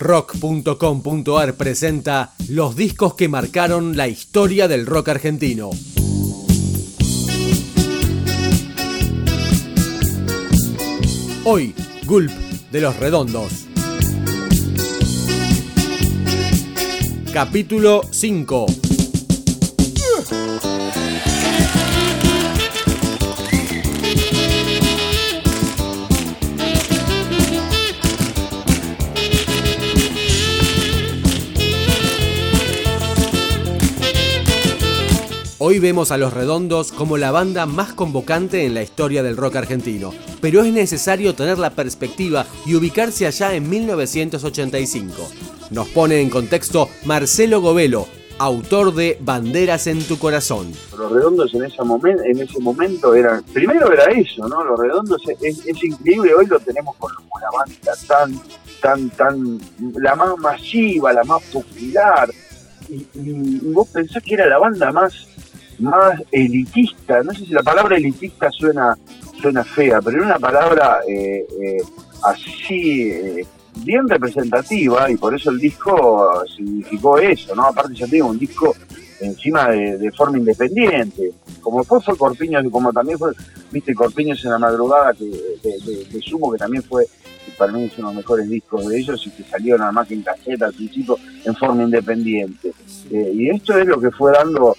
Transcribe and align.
Rock.com.ar 0.00 1.54
presenta 1.56 2.32
los 2.48 2.74
discos 2.74 3.14
que 3.14 3.28
marcaron 3.28 3.98
la 3.98 4.08
historia 4.08 4.66
del 4.66 4.86
rock 4.86 5.10
argentino. 5.10 5.68
Hoy, 11.44 11.74
Gulp 12.06 12.30
de 12.72 12.80
los 12.80 12.96
Redondos. 12.96 13.66
Capítulo 17.34 18.00
5. 18.10 18.66
Hoy 35.70 35.78
vemos 35.78 36.10
a 36.10 36.16
Los 36.16 36.34
Redondos 36.34 36.90
como 36.90 37.16
la 37.16 37.30
banda 37.30 37.64
más 37.64 37.92
convocante 37.92 38.66
en 38.66 38.74
la 38.74 38.82
historia 38.82 39.22
del 39.22 39.36
rock 39.36 39.54
argentino, 39.54 40.12
pero 40.40 40.64
es 40.64 40.72
necesario 40.72 41.36
tener 41.36 41.60
la 41.60 41.70
perspectiva 41.70 42.44
y 42.66 42.74
ubicarse 42.74 43.24
allá 43.24 43.54
en 43.54 43.70
1985. 43.70 45.14
Nos 45.70 45.88
pone 45.90 46.22
en 46.22 46.28
contexto 46.28 46.88
Marcelo 47.04 47.60
Govelo, 47.60 48.08
autor 48.40 48.92
de 48.96 49.16
Banderas 49.20 49.86
en 49.86 50.02
tu 50.02 50.18
corazón. 50.18 50.72
Los 50.98 51.12
Redondos 51.12 51.54
en 51.54 51.64
ese, 51.64 51.76
en 52.24 52.40
ese 52.40 52.58
momento 52.58 53.14
eran, 53.14 53.44
primero 53.44 53.92
era 53.92 54.06
eso, 54.06 54.48
¿no? 54.48 54.64
Los 54.64 54.76
Redondos 54.76 55.22
es, 55.40 55.84
increíble, 55.84 56.34
hoy 56.34 56.46
lo 56.46 56.58
tenemos 56.58 56.96
con 56.96 57.12
una 57.12 57.48
banda 57.56 57.92
tan, 58.08 58.40
tan, 58.82 59.10
tan, 59.10 59.60
la 60.00 60.16
más 60.16 60.36
masiva, 60.36 61.12
la 61.12 61.22
más 61.22 61.40
popular, 61.44 62.28
y, 62.88 63.70
vos 63.72 63.86
pensás 63.86 64.20
que 64.20 64.34
era 64.34 64.48
la 64.48 64.58
banda 64.58 64.90
más 64.90 65.28
más 65.80 66.22
elitista, 66.30 67.22
no 67.22 67.32
sé 67.32 67.46
si 67.46 67.52
la 67.52 67.62
palabra 67.62 67.96
elitista 67.96 68.50
suena, 68.50 68.96
suena 69.40 69.64
fea, 69.64 70.00
pero 70.00 70.18
era 70.18 70.26
una 70.26 70.38
palabra 70.38 71.00
eh, 71.08 71.46
eh, 71.62 71.82
así 72.24 73.10
eh, 73.10 73.46
bien 73.76 74.08
representativa 74.08 75.10
y 75.10 75.16
por 75.16 75.34
eso 75.34 75.50
el 75.50 75.58
disco 75.58 76.42
significó 76.54 77.18
eso, 77.18 77.54
¿no? 77.54 77.64
Aparte 77.64 77.94
ya 77.94 78.06
tengo 78.06 78.28
un 78.28 78.38
disco 78.38 78.74
encima 79.20 79.68
de, 79.68 80.10
forma 80.12 80.38
independiente, 80.38 81.32
como 81.60 81.80
después 81.80 82.04
fue 82.04 82.16
Corpiños, 82.16 82.64
como 82.70 82.92
también 82.92 83.18
fue, 83.18 83.32
viste, 83.70 83.94
Corpiños 83.94 84.42
en 84.44 84.52
la 84.52 84.58
madrugada 84.58 85.12
que, 85.12 85.24
de, 85.24 86.22
Sumo, 86.22 86.52
que 86.52 86.58
también 86.58 86.82
fue, 86.82 87.06
para 87.58 87.72
mí 87.72 87.84
es 87.84 87.98
uno 87.98 88.08
de 88.08 88.14
los 88.14 88.22
mejores 88.22 88.48
discos 88.48 88.88
de 88.88 88.98
ellos 88.98 89.26
y 89.26 89.30
que 89.30 89.44
salió 89.44 89.76
nada 89.76 89.92
más 89.92 90.08
que 90.08 90.14
en 90.14 90.22
caseta 90.22 90.66
al 90.66 90.72
principio 90.72 91.18
en 91.44 91.54
forma 91.54 91.82
independiente. 91.82 92.72
y 93.10 93.50
esto 93.50 93.78
es 93.78 93.86
lo 93.86 94.00
que 94.00 94.10
fue 94.10 94.32
dando 94.32 94.74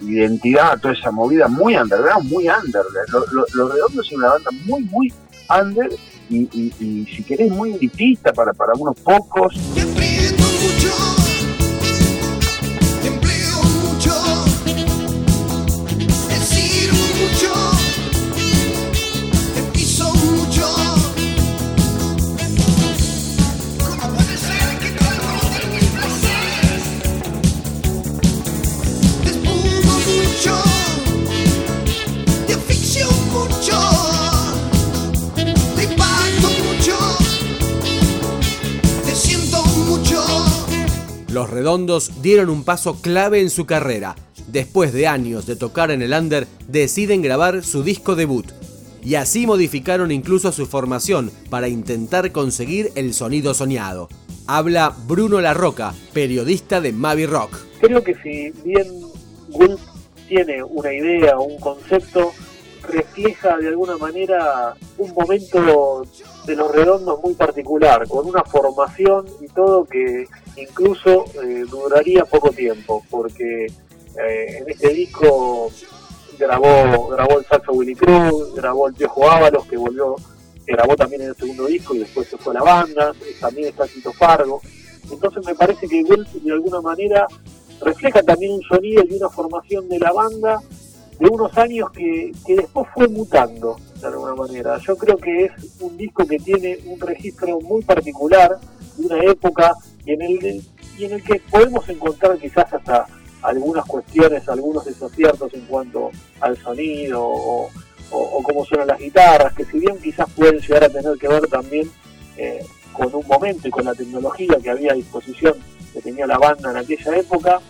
identidad 0.00 0.78
toda 0.80 0.94
esa 0.94 1.10
movida 1.10 1.48
muy 1.48 1.76
underground, 1.76 2.30
muy 2.30 2.48
under. 2.48 2.82
Los 3.12 3.72
Redondos 3.72 4.06
es 4.06 4.12
una 4.12 4.28
banda 4.28 4.50
muy, 4.64 4.82
muy 4.84 5.12
under 5.48 5.90
y, 6.28 6.48
y, 6.52 7.06
si 7.06 7.22
querés 7.22 7.50
muy 7.50 7.74
elitista 7.74 8.32
para, 8.32 8.52
para 8.52 8.72
unos 8.74 8.98
pocos. 9.00 9.54
Los 41.36 41.50
Redondos 41.50 42.22
dieron 42.22 42.48
un 42.48 42.64
paso 42.64 43.02
clave 43.02 43.42
en 43.42 43.50
su 43.50 43.66
carrera. 43.66 44.16
Después 44.46 44.94
de 44.94 45.06
años 45.06 45.44
de 45.44 45.54
tocar 45.54 45.90
en 45.90 46.00
el 46.00 46.14
under, 46.14 46.46
deciden 46.66 47.20
grabar 47.20 47.62
su 47.62 47.82
disco 47.82 48.16
debut. 48.16 48.46
Y 49.04 49.16
así 49.16 49.46
modificaron 49.46 50.12
incluso 50.12 50.50
su 50.50 50.64
formación 50.64 51.30
para 51.50 51.68
intentar 51.68 52.32
conseguir 52.32 52.90
el 52.94 53.12
sonido 53.12 53.52
soñado. 53.52 54.08
Habla 54.46 54.96
Bruno 55.06 55.42
Larroca, 55.42 55.92
periodista 56.14 56.80
de 56.80 56.92
Mavi 56.92 57.26
Rock. 57.26 57.54
Creo 57.82 58.02
que 58.02 58.14
si 58.14 58.52
bien 58.64 58.86
Gulp 59.48 59.80
tiene 60.28 60.62
una 60.62 60.90
idea 60.90 61.38
un 61.38 61.58
concepto, 61.58 62.32
refleja 62.88 63.58
de 63.58 63.68
alguna 63.68 63.98
manera 63.98 64.74
un 64.98 65.12
momento 65.14 66.04
de 66.46 66.56
los 66.56 66.70
redondos 66.72 67.20
muy 67.22 67.34
particular, 67.34 68.06
con 68.08 68.26
una 68.26 68.42
formación 68.44 69.26
y 69.40 69.48
todo 69.48 69.84
que 69.84 70.26
incluso 70.56 71.24
eh, 71.42 71.64
duraría 71.68 72.24
poco 72.24 72.50
tiempo, 72.50 73.04
porque 73.10 73.66
eh, 73.66 74.58
en 74.58 74.70
este 74.70 74.88
disco 74.90 75.70
grabó 76.38 77.08
grabó 77.08 77.38
el 77.38 77.44
saxo 77.46 77.72
Willy 77.72 77.94
Cruz, 77.94 78.54
grabó 78.54 78.88
el 78.88 78.94
Piojo 78.94 79.28
Ábalos, 79.28 79.66
que 79.66 79.76
volvió, 79.76 80.16
grabó 80.66 80.96
también 80.96 81.22
en 81.22 81.28
el 81.28 81.36
segundo 81.36 81.66
disco 81.66 81.94
y 81.94 82.00
después 82.00 82.28
se 82.28 82.38
fue 82.38 82.52
a 82.52 82.58
la 82.58 82.62
banda, 82.62 83.12
también 83.40 83.68
está 83.68 83.86
Tito 83.86 84.12
Fargo. 84.12 84.60
Entonces 85.10 85.44
me 85.44 85.54
parece 85.54 85.86
que 85.86 86.02
de 86.02 86.52
alguna 86.52 86.80
manera 86.80 87.26
refleja 87.80 88.22
también 88.22 88.52
un 88.52 88.62
sonido 88.62 89.02
y 89.08 89.14
una 89.14 89.28
formación 89.28 89.88
de 89.88 89.98
la 89.98 90.12
banda 90.12 90.60
de 91.18 91.28
unos 91.28 91.56
años 91.56 91.90
que, 91.92 92.32
que 92.46 92.56
después 92.56 92.88
fue 92.94 93.08
mutando 93.08 93.76
de 94.00 94.06
alguna 94.06 94.34
manera. 94.34 94.78
Yo 94.78 94.96
creo 94.96 95.16
que 95.16 95.44
es 95.44 95.52
un 95.80 95.96
disco 95.96 96.26
que 96.26 96.38
tiene 96.38 96.78
un 96.86 97.00
registro 97.00 97.60
muy 97.60 97.82
particular 97.82 98.58
de 98.96 99.06
una 99.06 99.22
época 99.22 99.74
y 100.04 100.12
en 100.12 100.22
el, 100.22 100.62
y 100.98 101.04
en 101.04 101.12
el 101.12 101.22
que 101.22 101.40
podemos 101.50 101.88
encontrar 101.88 102.38
quizás 102.38 102.72
hasta 102.72 103.06
algunas 103.42 103.84
cuestiones, 103.84 104.48
algunos 104.48 104.84
desaciertos 104.84 105.52
en 105.54 105.66
cuanto 105.66 106.10
al 106.40 106.56
sonido 106.58 107.22
o, 107.24 107.70
cómo 108.42 108.64
suenan 108.64 108.86
las 108.86 108.98
guitarras, 108.98 109.52
que 109.54 109.64
si 109.64 109.80
bien 109.80 109.98
quizás 109.98 110.30
pueden 110.30 110.60
llegar 110.60 110.84
a 110.84 110.88
tener 110.88 111.18
que 111.18 111.26
ver 111.26 111.46
también 111.48 111.90
eh, 112.36 112.64
con 112.92 113.12
un 113.12 113.26
momento 113.26 113.66
y 113.66 113.70
con 113.70 113.84
la 113.84 113.94
tecnología 113.94 114.56
que 114.62 114.70
había 114.70 114.92
a 114.92 114.94
disposición 114.94 115.54
que 115.92 116.00
tenía 116.00 116.26
la 116.26 116.38
banda 116.38 116.70
en 116.70 116.76
aquella 116.76 117.16
época, 117.16 117.60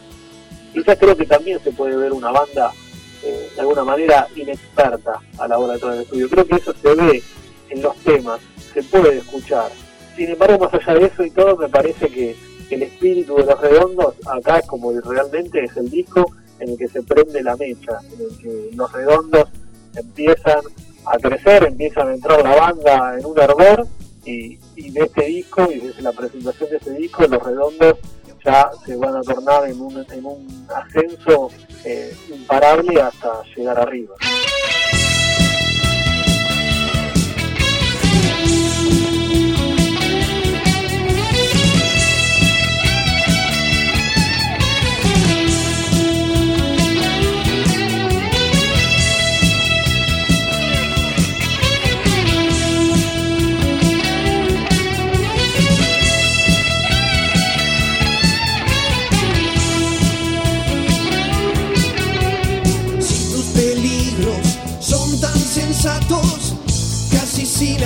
quizás 0.74 0.98
creo 0.98 1.16
que 1.16 1.24
también 1.24 1.58
se 1.64 1.72
puede 1.72 1.96
ver 1.96 2.12
una 2.12 2.30
banda 2.30 2.72
eh, 3.22 3.50
de 3.54 3.60
alguna 3.60 3.84
manera 3.84 4.26
inexperta 4.34 5.20
a 5.38 5.48
la 5.48 5.58
hora 5.58 5.74
de 5.74 5.78
todo 5.78 5.92
el 5.92 6.02
estudio. 6.02 6.28
Creo 6.28 6.46
que 6.46 6.56
eso 6.56 6.74
se 6.80 6.94
ve 6.94 7.22
en 7.70 7.82
los 7.82 7.96
temas, 7.98 8.40
se 8.72 8.82
puede 8.82 9.18
escuchar. 9.18 9.70
Sin 10.16 10.30
embargo, 10.30 10.58
más 10.58 10.74
allá 10.74 10.98
de 10.98 11.06
eso 11.06 11.24
y 11.24 11.30
todo, 11.30 11.56
me 11.56 11.68
parece 11.68 12.08
que, 12.08 12.36
el 12.68 12.82
espíritu 12.82 13.36
de 13.36 13.44
los 13.44 13.60
redondos 13.60 14.14
acá 14.26 14.58
es 14.58 14.66
como 14.66 14.90
realmente 15.00 15.62
es 15.62 15.76
el 15.76 15.88
disco 15.88 16.32
en 16.58 16.70
el 16.70 16.76
que 16.76 16.88
se 16.88 17.00
prende 17.00 17.40
la 17.40 17.56
mecha, 17.56 18.00
en 18.12 18.20
el 18.20 18.38
que 18.38 18.70
los 18.74 18.90
redondos 18.90 19.48
empiezan 19.94 20.58
a 21.04 21.16
crecer, 21.16 21.62
empiezan 21.62 22.08
a 22.08 22.14
entrar 22.14 22.42
la 22.42 22.56
banda 22.56 23.16
en 23.20 23.24
un 23.24 23.38
hervor 23.38 23.86
y, 24.24 24.58
y 24.74 24.90
de 24.90 25.04
este 25.04 25.26
disco 25.26 25.68
y 25.70 25.78
desde 25.78 26.02
la 26.02 26.10
presentación 26.10 26.70
de 26.70 26.76
este 26.78 26.90
disco 26.90 27.24
los 27.28 27.40
redondos 27.40 27.98
ya 28.46 28.70
se 28.84 28.96
van 28.96 29.16
a 29.16 29.20
tornar 29.22 29.68
en 29.68 29.80
un, 29.80 30.06
en 30.08 30.24
un 30.24 30.66
ascenso 30.74 31.50
eh, 31.84 32.16
imparable 32.28 33.00
hasta 33.00 33.42
llegar 33.56 33.78
arriba. 33.78 34.14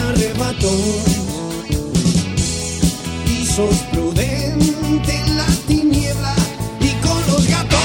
arrebató 0.09 0.73
y 3.27 3.47
sos 3.47 3.77
prudente 3.93 5.15
en 5.15 5.37
la 5.37 5.47
tiniebla 5.67 6.35
y 6.81 6.89
con 7.05 7.27
los 7.29 7.47
gatos. 7.47 7.79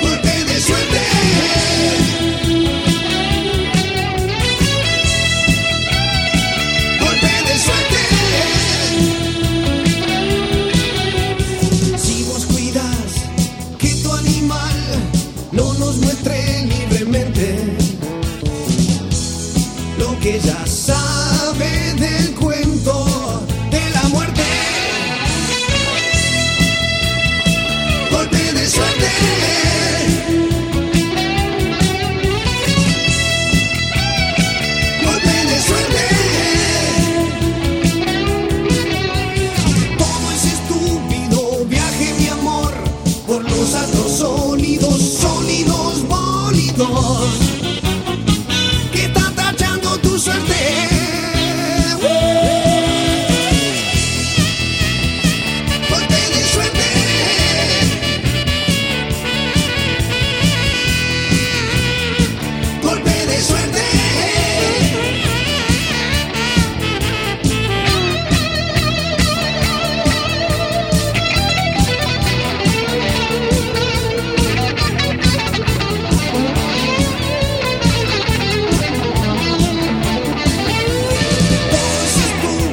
Golpe 0.00 0.44
de 0.44 0.60
suerte. 0.60 1.00
Golpe 7.00 7.32
de 7.48 7.58
suerte. 7.66 8.00
Si 11.98 12.24
vos 12.24 12.44
cuidas 12.46 13.10
que 13.78 13.88
tu 14.02 14.12
animal 14.12 14.76
no 15.52 15.74
nos 15.74 15.96
muestre 15.98 16.41
Just. 20.40 20.48
I 20.54 20.64
saw. 20.64 21.01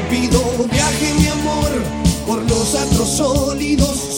pido 0.09 0.41
viaje 0.71 1.13
mi 1.19 1.27
amor 1.27 1.71
por 2.25 2.41
los 2.50 2.75
astros 2.75 3.09
sólidos. 3.09 4.08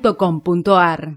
.com 0.00 1.14